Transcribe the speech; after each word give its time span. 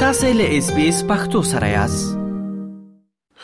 تاسې 0.00 0.28
له 0.40 0.56
اس 0.58 0.66
بي 0.74 0.82
اس 0.88 0.98
پختو 1.06 1.40
سره 1.46 1.68
یاست 1.70 2.16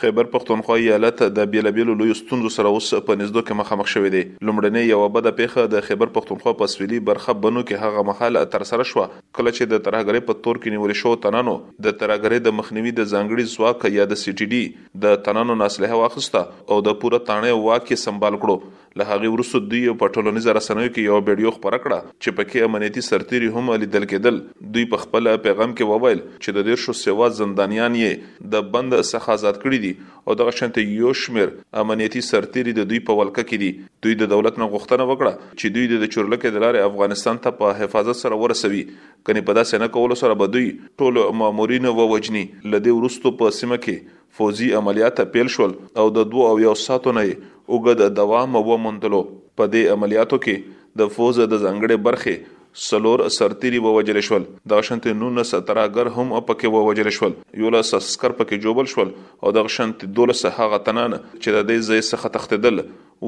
خیبر 0.03 0.27
پښتونخوا 0.35 0.75
ایالت 0.83 1.23
د 1.39 1.49
بیلابیلو 1.55 1.95
لوی 2.01 2.13
ستونزو 2.19 2.49
سره 2.57 2.71
اوس 2.77 2.87
په 3.09 3.17
نږدې 3.17 3.41
کې 3.47 3.57
مخامخ 3.61 3.89
شوې 3.93 4.11
دی 4.13 4.21
لومړنۍ 4.21 4.93
یو 4.93 5.09
بده 5.17 5.33
پیخه 5.39 5.65
د 5.73 5.83
خیبر 5.87 6.11
پښتونخوا 6.19 6.53
په 6.61 6.71
سویلي 6.75 6.99
برخه 7.09 7.35
بنو 7.47 7.63
کې 7.65 7.83
هغه 7.85 8.03
محل 8.11 8.39
تر 8.55 8.65
سره 8.71 8.87
شو 8.93 9.03
کله 9.03 9.49
چې 9.49 9.73
د 9.73 9.83
ترهګری 9.89 10.25
په 10.29 10.37
تور 10.47 10.61
کې 10.63 10.75
نیول 10.77 10.95
شو 11.01 11.13
تنانو 11.27 11.55
د 11.89 11.97
ترهګری 12.03 12.47
د 12.47 12.57
مخنیوي 12.61 12.95
د 12.99 13.11
ځانګړي 13.11 13.51
ځواک 13.55 13.97
یا 13.99 14.07
د 14.13 14.21
سي 14.23 14.35
ټي 14.37 14.49
ډي 14.55 15.05
د 15.07 15.19
تنانو 15.29 15.59
ناسله 15.63 16.01
واخسته 16.03 16.43
او 16.75 16.81
د 16.89 16.97
پوره 17.03 17.21
تانه 17.31 17.55
واکه 17.69 18.03
سمبال 18.05 18.39
کړو 18.45 18.84
له 18.99 19.05
هغه 19.15 19.29
وروسته 19.31 19.59
دوی 19.71 19.81
په 20.01 20.11
ټولنیزو 20.15 20.51
رسنیو 20.57 20.91
کې 20.91 21.07
یو 21.07 21.15
ویډیو 21.29 21.49
خپره 21.55 21.77
کړه 21.85 22.11
چې 22.11 22.35
پکې 22.35 22.67
امنیتي 22.69 23.01
سرتیري 23.07 23.49
هم 23.55 23.73
لیدل 23.83 24.05
کېدل 24.11 24.37
دوی 24.75 24.85
په 24.93 25.01
خپل 25.05 25.29
پیغام 25.47 25.71
کې 25.79 25.89
وویل 25.89 26.21
چې 26.27 26.55
د 26.57 26.67
دیرشو 26.69 26.95
سیوا 26.99 27.27
زندانیان 27.39 27.97
یې 28.01 28.53
د 28.53 28.69
بند 28.75 28.97
څخه 28.99 29.33
آزاد 29.39 29.59
کړی 29.63 29.83
دي 29.85 30.31
او 30.31 30.37
دغه 30.43 30.55
شنت 30.59 30.79
یو 30.83 31.11
شمیر 31.23 31.51
امنیتي 31.83 32.21
سرتیري 32.29 32.75
د 32.79 32.89
دوی 32.93 33.01
په 33.09 33.19
ولکه 33.21 33.47
کې 33.49 33.63
دي 33.65 33.71
دوی 34.07 34.19
د 34.23 34.31
دولت 34.35 34.61
نه 34.63 34.71
غوښتنه 34.75 35.09
وکړه 35.09 35.59
چې 35.59 35.77
دوی 35.77 35.87
د 36.05 36.09
چورلکې 36.15 36.57
د 36.57 36.65
لارې 36.67 36.91
افغانستان 36.91 37.41
ته 37.47 37.57
په 37.63 37.77
حفاظت 37.81 38.19
سره 38.21 38.41
ورسوي 38.45 38.85
کني 38.91 39.41
په 39.49 39.57
داسې 39.59 39.85
نه 39.85 39.93
کولو 39.97 40.19
سره 40.23 40.37
به 40.43 40.53
دوی 40.55 40.67
ټول 41.01 41.23
مامورین 41.43 41.89
ووجني 42.01 42.45
لدی 42.77 42.95
ورستو 43.01 43.35
په 43.43 43.57
سیمه 43.61 43.79
کې 43.87 44.23
فوزي 44.39 44.71
عملیات 44.81 45.19
پیل 45.35 45.49
شول 45.57 45.75
او 46.03 46.05
د 46.15 46.25
دوه 46.31 46.47
او 46.53 46.55
یو 46.61 46.71
ساتونه 46.85 47.21
اوګه 47.73 47.93
د 48.01 48.13
دوام 48.17 48.57
و 48.59 48.75
منتلو 48.85 49.21
په 49.59 49.71
دې 49.75 49.83
عملیاتو 49.97 50.39
کې 50.47 50.99
د 51.01 51.15
فوز 51.15 51.39
د 51.41 51.55
ځنګړې 51.55 52.05
برخه 52.07 52.51
سلور 52.83 53.21
سرتيري 53.33 53.79
و 53.83 53.91
وجل 53.95 54.17
شول 54.27 54.45
د 54.71 54.79
غشنت 54.81 55.05
1917 55.09 55.91
ګر 55.97 56.09
هم 56.15 56.33
پکې 56.49 56.71
و 56.71 56.81
وجل 56.87 57.09
شول 57.17 57.35
یو 57.61 57.69
لاس 57.75 57.91
سکر 58.07 58.33
پکې 58.39 58.65
جوړل 58.67 58.89
شول 58.93 59.13
او 59.45 59.53
د 59.57 59.67
غشنت 59.67 60.03
12 60.17 60.51
هغه 60.57 60.79
تنان 60.89 61.15
چې 61.17 61.57
د 61.57 61.69
دې 61.69 61.85
ځای 61.89 62.05
څخه 62.07 62.33
تختدل 62.37 62.83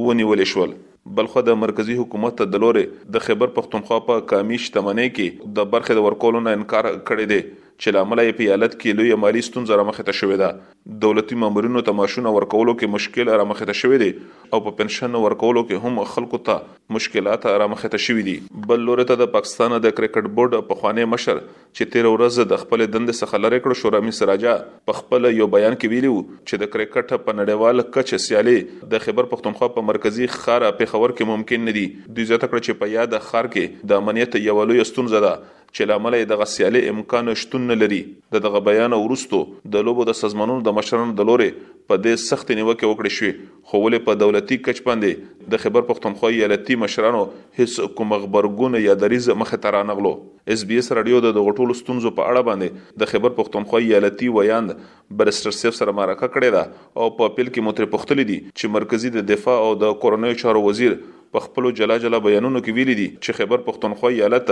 ونیول 0.08 0.44
شول 0.54 0.74
بلخو 1.20 1.42
د 1.50 1.56
مرکزی 1.62 1.96
حکومت 2.02 2.36
ته 2.42 2.52
د 2.56 2.62
لورې 2.66 3.14
د 3.18 3.26
خیبر 3.28 3.54
پختونخوا 3.60 4.00
په 4.10 4.26
کامیش 4.34 4.68
تمنې 4.78 5.18
کې 5.20 5.54
د 5.60 5.72
برخې 5.76 6.00
د 6.02 6.08
ورکولو 6.08 6.44
نه 6.50 6.58
انکار 6.60 6.90
کړی 7.12 7.34
دی 7.34 7.40
چې 7.84 7.92
لامل 7.96 8.20
یې 8.26 8.36
په 8.38 8.52
حالت 8.54 8.76
کې 8.82 8.94
لوی 9.00 9.18
مالی 9.24 9.42
ستونزه 9.48 9.76
را 9.80 9.84
مخته 9.88 10.14
شوې 10.20 10.38
ده 10.44 10.96
دولتي 11.04 11.36
مامورینو 11.42 11.82
ته 11.90 11.96
معاشونه 11.98 12.32
ورکولو 12.36 12.74
کې 12.80 12.94
مشکل 12.94 13.30
را 13.42 13.46
مخته 13.50 13.76
شوې 13.82 14.00
دي 14.04 14.08
او 14.56 14.60
په 14.68 14.74
پنشن 14.80 15.18
ورکولو 15.26 15.64
کې 15.66 15.84
هم 15.84 16.06
خلکو 16.14 16.40
ته 16.48 16.96
مشکلات 16.98 17.46
را 17.64 17.68
مخته 17.74 18.00
شوې 18.06 18.26
دي 18.30 18.36
بل 18.72 18.84
لور 18.88 19.02
ته 19.12 19.20
د 19.24 19.30
پاکستان 19.36 19.76
د 19.86 19.94
کرکټ 20.00 20.34
بورډ 20.40 20.68
په 20.72 20.80
خوانې 20.80 21.12
مشر 21.14 21.44
چې 21.78 21.94
تیر 21.94 22.08
ورځ 22.10 22.38
د 22.52 22.60
خپل 22.62 22.84
دند 22.94 23.12
څخه 23.18 23.40
لری 23.46 23.58
کړ 23.66 23.78
شورامي 23.82 24.14
سراجا 24.20 24.54
په 24.90 25.00
خپل 25.00 25.30
یو 25.40 25.48
بیان 25.56 25.76
کې 25.82 25.92
ویلو 25.92 26.16
چې 26.22 26.62
د 26.64 26.72
کرکټ 26.76 27.20
په 27.28 27.36
نړیوال 27.40 27.84
کچ 27.98 28.14
سیالي 28.28 28.56
د 28.94 29.04
خبر 29.06 29.30
پښتونخوا 29.34 29.70
په 29.78 29.86
مرکزی 29.90 30.30
خار 30.38 30.66
په 30.82 30.92
خبر 30.94 31.14
کې 31.18 31.30
ممکن 31.34 31.66
ندي 31.70 31.86
د 31.92 32.30
زیاته 32.32 32.50
کړ 32.50 32.64
چې 32.68 32.82
په 32.82 32.94
یاد 32.96 33.14
خار 33.30 33.52
کې 33.58 33.88
د 33.94 34.04
امنیت 34.04 34.40
یو 34.48 34.58
لوی 34.72 34.88
ستونزه 34.92 35.24
ده 35.28 35.38
چې 35.44 35.92
لامل 35.92 36.18
د 36.34 36.42
غسیالي 36.44 36.82
امکان 36.96 37.32
شتون 37.44 37.70
نه 37.74 37.80
لري 37.84 38.02
دغه 38.38 38.64
بیان 38.72 38.98
ورستو 39.02 39.44
د 39.78 39.88
لوبو 39.90 40.10
د 40.12 40.20
سازمانونو 40.24 40.68
د 40.70 40.78
مشرانو 40.80 41.18
د 41.22 41.30
لوري 41.32 41.50
په 41.90 41.98
دې 42.06 42.18
سخت 42.22 42.50
نیوکه 42.56 42.88
وکړې 42.88 43.18
شوې 43.18 43.34
خو 43.70 43.80
ولې 43.82 44.00
په 44.08 44.16
دولتي 44.22 44.56
کچ 44.64 44.80
باندې 44.88 45.52
د 45.54 45.62
خبر 45.66 45.86
پښتونخوا 45.92 46.32
ایالتي 46.38 46.76
مشرانو 46.82 47.22
هیڅ 47.60 47.86
کوم 48.00 48.14
خبرګون 48.24 48.76
یا 48.86 48.96
دریز 49.04 49.30
مخه 49.44 49.60
تر 49.66 49.78
نغلو 49.92 50.12
اس 50.56 50.66
بي 50.72 50.80
اس 50.82 50.92
رادیو 51.00 51.22
د 51.28 51.36
غټولو 51.46 51.78
ستونزو 51.82 52.14
په 52.20 52.28
اړه 52.32 52.48
باندې 52.50 53.04
د 53.04 53.12
خبر 53.14 53.36
پښتونخوا 53.38 53.82
ایالتي 53.86 54.32
ویاند 54.40 54.76
برستر 55.22 55.58
سیف 55.62 55.80
سره 55.80 55.96
مارکه 56.02 56.32
کړې 56.36 56.58
ده 56.58 57.04
او 57.06 57.10
په 57.22 57.34
پیل 57.38 57.54
کې 57.54 57.68
متر 57.70 57.90
پختلې 57.96 58.30
دي 58.32 58.40
چې 58.52 58.76
مرکزی 58.78 59.14
د 59.18 59.28
دفاع 59.34 59.58
او 59.68 59.72
د 59.86 59.98
کورنیو 60.06 60.40
چارو 60.46 60.66
وزیر 60.70 60.98
په 61.36 61.48
خپل 61.50 61.72
جلا 61.82 62.00
جلا 62.08 62.24
بیانونو 62.30 62.64
کې 62.68 62.80
ویلي 62.82 63.00
دي 63.04 63.08
چې 63.16 63.42
خبر 63.42 63.66
پښتونخوا 63.70 64.14
ایالت 64.18 64.52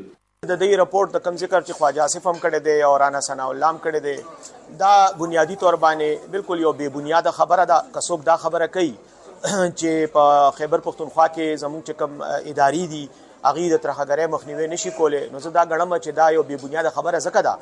د 0.51 0.55
دې 0.61 0.77
رپورت 0.79 1.13
د 1.15 1.19
کم 1.25 1.37
ذکر 1.41 1.61
چې 1.67 1.75
خواجه 1.81 2.03
آصف 2.05 2.25
هم 2.29 2.39
کړی 2.45 2.61
دی 2.63 2.73
او 2.87 2.95
رانا 3.03 3.19
ثنا 3.27 3.45
الله 3.51 3.67
هم 3.75 3.77
کړی 3.85 4.01
دی 4.07 4.81
دا 4.81 4.95
بنیادی 5.21 5.57
تور 5.61 5.77
باندې 5.85 6.31
بالکل 6.33 6.63
یو 6.65 6.73
بے 6.81 6.89
بنیاده 6.95 7.33
خبره 7.37 7.67
ده 7.73 7.77
که 7.93 8.01
څوک 8.07 8.25
دا 8.31 8.37
خبره 8.47 8.67
کوي 8.79 8.89
چې 9.83 10.11
په 10.17 10.51
خیبر 10.59 10.83
پختونخوا 10.89 11.29
کې 11.29 11.63
زموږ 11.63 11.83
چې 11.89 11.93
کم 12.03 12.19
ادارې 12.23 12.91
دي 12.97 13.03
اغه 13.05 13.69
د 13.77 13.85
ترخګرې 13.85 14.35
مخنیوي 14.35 14.67
نشي 14.75 14.91
کولای 14.99 15.31
نو 15.37 15.45
زه 15.49 15.57
دا 15.61 15.67
غړم 15.69 15.97
چې 15.97 16.21
دا 16.21 16.29
یو 16.41 16.47
بے 16.53 16.59
بنیاده 16.67 16.91
خبره 17.01 17.23
زکه 17.31 17.47
ده 17.49 17.55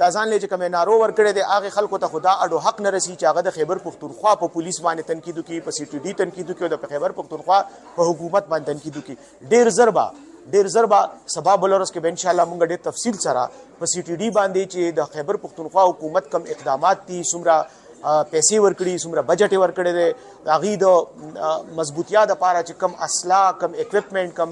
دا 0.02 0.12
ځان 0.16 0.28
لږه 0.34 0.52
کومې 0.52 0.70
نارو 0.78 1.00
ور 1.00 1.16
کړې 1.18 1.32
دي 1.38 1.48
هغه 1.56 1.72
خلکو 1.80 2.04
ته 2.06 2.14
خدا 2.16 2.36
اډو 2.44 2.59
حق 2.70 2.84
نه 2.86 2.90
رسی 2.98 3.14
چې 3.16 3.26
هغه 3.32 3.48
د 3.48 3.56
خیبر 3.59 3.84
پختونخوا 3.90 4.36
په 4.44 4.54
پولیس 4.58 4.82
باندې 4.86 5.12
تنقید 5.14 5.42
کوي 5.48 5.62
په 5.70 5.80
سي 5.80 5.86
ټي 5.94 6.04
ډي 6.08 6.18
تنقید 6.26 6.52
کوي 6.58 6.70
او 6.72 6.76
د 6.78 6.90
خیبر 6.96 7.20
پختونخوا 7.22 7.62
په 7.96 8.09
حکومت 8.12 8.52
باندې 8.56 8.68
تنقید 8.68 9.04
کوي 9.08 9.52
ډیر 9.56 9.74
ضربه 9.82 10.09
ډیر 10.53 10.68
زر 10.74 10.85
با 10.91 11.00
سبا 11.35 11.56
بلورس 11.62 11.91
کې 11.91 12.00
به 12.03 12.09
ان 12.09 12.16
شاء 12.22 12.31
الله 12.31 12.46
مونږ 12.52 12.62
ډیر 12.74 12.80
تفصیل 12.90 13.16
سره 13.25 13.41
په 13.80 13.85
سی 13.94 14.02
ټي 14.08 14.16
ډي 14.22 14.30
باندې 14.38 14.62
چې 14.74 14.81
د 15.00 15.12
خیبر 15.16 15.35
پختونخوا 15.46 15.84
حکومت 15.90 16.30
کم 16.35 16.44
اقدامات 16.53 16.97
دي 17.08 17.19
سمره 17.31 17.58
پیسې 18.31 18.56
ورکړي 18.66 18.94
سمره 19.06 19.22
بجټ 19.31 19.50
یې 19.53 19.59
ورکړي 19.63 19.91
دي 19.97 20.08
هغه 20.56 20.80
د 20.85 21.75
مضبوطیا 21.81 22.25
د 22.31 22.40
پاره 22.44 22.62
چې 22.68 22.74
کم 22.81 22.91
اسلا 23.09 23.41
کم 23.63 23.72
اکوپمنټ 23.84 24.31
کم 24.41 24.50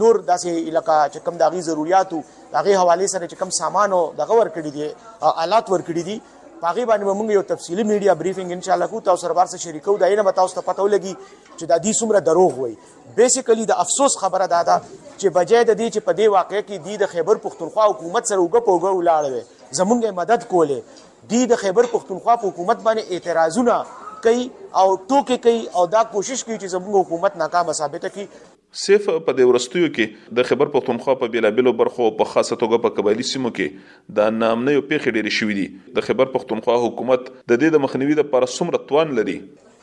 نور 0.00 0.14
داسې 0.30 0.50
علاقہ 0.72 0.98
چې 1.12 1.18
کم 1.28 1.40
داغي 1.44 1.62
ضرورتو 1.68 2.22
هغه 2.54 2.78
حواله 2.80 3.06
سره 3.06 3.24
چې 3.28 3.36
کم 3.42 3.50
سامانو 3.60 4.02
دغه 4.22 4.40
ورکړي 4.42 4.74
دي 4.78 5.36
آلات 5.46 5.66
ورکړي 5.72 6.04
دي 6.10 6.16
پاغي 6.60 6.84
باندې 6.90 7.14
موږ 7.18 7.30
یو 7.32 7.42
تفصیلی 7.50 7.82
میډیا 7.90 8.12
بریفینګ 8.20 8.52
ان 8.56 8.60
شاء 8.66 8.72
الله 8.76 8.86
کو 8.94 9.00
تاسو 9.08 9.20
سره 9.24 9.34
بارسه 9.38 9.58
شریکو 9.64 9.96
دا 10.02 10.08
نه 10.28 10.32
تاسو 10.38 10.54
ته 10.56 10.66
پته 10.70 10.86
ولګي 10.86 11.16
چې 11.58 11.64
دا 11.72 11.78
دې 11.78 11.92
څومره 12.00 12.20
دروغ 12.30 12.58
وای 12.58 12.74
بیسیکلی 13.20 13.66
د 13.70 13.78
افسوس 13.84 14.16
خبره 14.22 14.46
دا 14.54 14.62
ده 14.70 14.76
چې 15.18 15.26
بجای 15.38 15.62
د 15.68 15.76
دې 15.78 15.88
چې 15.94 16.00
په 16.08 16.12
دې 16.12 16.28
واقع 16.38 16.60
کې 16.68 16.96
د 17.04 17.14
خیبر 17.14 17.42
پختونخوا 17.46 17.86
حکومت 17.92 18.26
سره 18.32 18.40
وګ 18.46 18.64
پوګ 18.68 18.98
ولاړ 18.98 19.72
زمونږه 19.78 20.18
مدد 20.20 20.46
کوله 20.54 20.82
د 21.54 21.58
خیبر 21.64 21.88
پختونخوا 21.96 22.36
حکومت 22.44 22.84
باندې 22.90 23.12
اعتراضونه 23.12 23.78
کوي 24.26 24.46
او 24.82 24.86
ټوکې 25.08 25.42
کوي 25.48 25.66
او 25.80 25.86
دا 25.96 26.04
کوشش 26.12 26.38
کوي 26.44 26.56
چې 26.56 26.72
زموږ 26.76 26.94
حکومت 27.02 27.36
ناکامه 27.44 27.72
ثابت 27.80 28.06
کړي 28.06 28.26
صرف 28.76 29.04
په 29.26 29.32
د 29.36 29.46
ورستیو 29.50 29.90
کې 29.92 30.34
د 30.38 30.44
خبر 30.48 30.66
پښتونخوا 30.72 31.14
په 31.20 31.26
بیلابلو 31.34 31.72
برخو 31.78 32.08
په 32.18 32.24
خاصه 32.32 32.56
توګه 32.62 32.78
په 32.86 32.88
قبایلی 32.98 33.22
سیمو 33.30 33.50
کې 33.58 34.16
د 34.18 34.30
نامنه 34.40 34.72
یو 34.74 34.80
پیښې 34.80 35.14
ډېرې 35.14 35.32
شوې 35.38 35.54
دي 35.58 35.94
د 35.98 36.04
خبر 36.08 36.28
پښتونخوا 36.34 36.76
حکومت 36.82 37.22
د 37.22 37.52
دې 37.62 37.68
د 37.76 37.80
مخنیوي 37.84 38.14
لپاره 38.18 38.46
څومره 38.56 38.80
توان 38.90 39.14
لري 39.20 39.36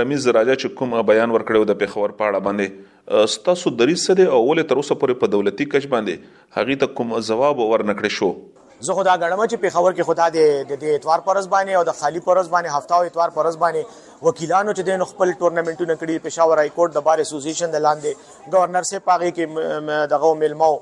رمیز 0.00 0.26
راجا 0.36 0.54
چې 0.62 0.78
کوم 0.80 0.94
بیان 1.12 1.32
ورکړیو 1.36 1.70
د 1.70 1.78
پیښور 1.82 2.14
پاړه 2.20 2.44
باندې 2.48 3.26
ستاسو 3.36 3.72
دریسه 3.82 4.16
دی 4.20 4.26
او 4.38 4.40
ولې 4.48 4.68
تر 4.72 4.80
اوسه 4.82 4.98
پورې 5.02 5.20
په 5.24 5.32
دولتي 5.36 5.68
کچ 5.74 5.88
باندې 5.96 6.60
هغه 6.60 6.80
ته 6.84 6.96
کوم 7.00 7.16
جواب 7.30 7.64
ورنکړی 7.64 8.16
شو 8.20 8.30
زه 8.86 8.92
خدا 8.94 9.12
غړم 9.20 9.40
چې 9.50 9.56
پیښور 9.62 9.92
کې 9.94 10.06
خدا 10.08 10.26
دې 10.34 10.76
د 10.82 10.84
اتوار 10.96 11.20
پرز 11.28 11.46
باندې 11.54 11.74
او 11.78 11.84
د 11.86 11.92
خالی 12.00 12.20
پرز 12.26 12.48
باندې 12.54 12.68
هفته 12.76 12.92
او 12.94 13.02
اتوار 13.06 13.30
پرز 13.36 13.56
باندې 13.62 14.22
وکیلانو 14.26 14.72
چې 14.76 14.82
د 14.84 15.04
خپل 15.12 15.28
ټورنمنټونه 15.40 15.94
کړي 16.02 16.16
پېښور 16.26 16.56
هاي 16.62 16.70
کورټ 16.76 16.90
د 16.98 17.04
بار 17.08 17.18
اسوسییشن 17.24 17.72
د 17.74 17.82
لاندې 17.86 18.54
گورنر 18.54 18.82
سه 18.90 18.98
پاغي 19.10 19.30
کې 19.32 20.06
دغه 20.14 20.34
ملمو 20.44 20.72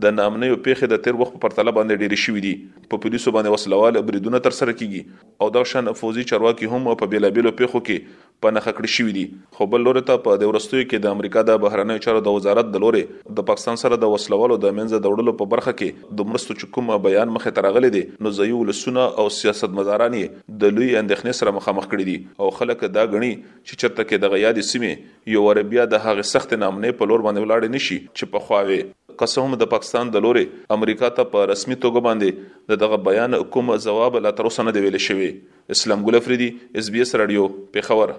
د 0.04 0.10
نامنۍ 0.16 0.56
پیښې 0.64 0.86
د 0.92 0.98
تیر 1.04 1.16
وخت 1.20 1.34
په 1.34 1.42
پرتله 1.44 1.72
باندې 1.76 2.00
ډېری 2.00 2.18
شوې 2.24 2.42
دي 2.46 2.52
په 2.92 3.00
پولیسو 3.04 3.32
باندې 3.36 3.54
وسلوال 3.54 4.00
بریدونه 4.08 4.40
تر 4.46 4.56
سره 4.58 4.74
کیږي 4.80 5.40
او 5.44 5.48
دا 5.54 5.62
شان 5.70 5.92
فوزي 6.00 6.24
چارواکي 6.32 6.68
هم 6.72 6.92
په 7.02 7.10
بیلابیلو 7.14 7.52
پیښو 7.60 7.80
کې 7.86 8.26
په 8.44 8.52
نخښه 8.54 8.72
کړی 8.78 8.90
شوې 8.96 9.12
دي 9.14 9.22
خو 9.58 9.66
بل 9.70 9.84
لوري 9.86 10.00
ته 10.10 10.22
په 10.24 10.40
د 10.42 10.50
ورستیو 10.50 10.82
کې 10.82 11.04
د 11.04 11.14
امریکا 11.16 11.42
د 11.46 11.56
بهرنیو 11.62 12.02
چارو 12.04 12.20
د 12.26 12.34
وزارت 12.36 12.68
د 12.74 12.82
لوري 12.84 13.00
د 13.38 13.46
پاکستان 13.50 13.80
سره 13.82 13.98
د 14.04 14.10
وسلوالو 14.12 14.58
د 14.64 14.74
منځ 14.76 15.02
د 15.06 15.12
وړلو 15.16 15.34
په 15.40 15.48
برخه 15.54 15.74
کې 15.80 16.14
د 16.20 16.28
مرستو 16.32 16.56
چکمه 16.60 16.98
بیان 17.06 17.32
مخه 17.38 17.54
ترغلې 17.56 17.96
دي 17.96 18.26
نو 18.26 18.34
زیو 18.36 18.60
لسونه 18.70 19.08
او 19.22 19.26
سیاست 19.38 19.74
مداران 19.80 20.06
د 20.18 20.74
لوی 20.76 20.88
اندښنې 21.00 21.38
سره 21.40 21.54
مخامخ 21.58 21.88
کړي 21.88 22.12
دي 22.12 22.44
او 22.46 22.52
خلک 22.60 22.86
دا 22.98 23.04
غني 23.16 23.32
چې 23.32 23.80
چرته 23.80 24.04
کې 24.04 24.24
د 24.26 24.34
غیاد 24.36 24.62
سیمې 24.70 25.34
یو 25.36 25.44
عربیا 25.54 25.88
د 25.96 26.04
هغه 26.06 26.28
سخت 26.34 26.56
نامنې 26.58 27.00
په 27.02 27.12
لور 27.12 27.26
باندې 27.26 27.46
ولاړ 27.46 27.76
نشي 27.78 27.98
چې 28.06 28.34
په 28.36 28.46
خواوي 28.48 28.80
قسم 29.20 29.54
د 29.60 29.68
پاکستان 29.70 30.10
د 30.16 30.22
لوري 30.26 30.42
امریکا 30.76 31.08
ته 31.16 31.30
په 31.32 31.48
رسمي 31.52 31.76
توګه 31.84 32.06
باندې 32.08 32.78
دغه 32.84 33.00
بیان 33.10 33.36
کوم 33.56 33.74
جواب 33.88 34.22
لا 34.26 34.32
تر 34.40 34.50
اوسه 34.50 34.66
نه 34.68 34.76
دی 34.78 34.86
ویل 34.86 35.00
شوی 35.08 35.30
اسلام 35.78 36.08
ګل 36.08 36.20
افریدي 36.22 36.50
اس 36.82 36.92
بي 36.96 37.06
اس 37.06 37.14
رادیو 37.22 37.48
پیښور 37.78 38.18